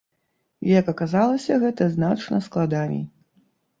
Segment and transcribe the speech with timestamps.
[0.79, 3.03] Як аказалася, гэта значна складаней.